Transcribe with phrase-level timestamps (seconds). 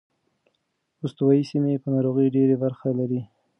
[1.05, 3.21] استوايي سیمې د ناروغۍ ډېره برخه لري.